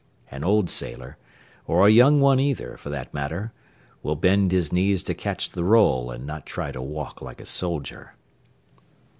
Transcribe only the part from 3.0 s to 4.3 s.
matter, will